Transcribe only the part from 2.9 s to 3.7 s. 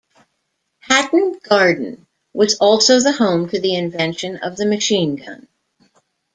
the home to